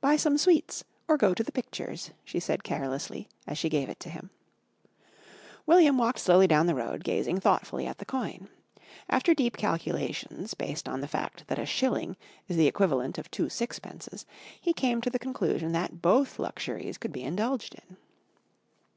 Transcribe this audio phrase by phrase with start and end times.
[0.00, 4.00] "Buy some sweets or go to the Pictures," she said carelessly, as she gave it
[4.00, 4.30] to him.
[5.64, 8.48] William walked slowly down the road, gazing thoughtfully at the coin.
[9.08, 12.16] After deep calculations, based on the fact that a shilling
[12.48, 14.26] is the equivalent of two sixpences,
[14.60, 17.96] he came to the conclusion that both luxuries could be indulged in.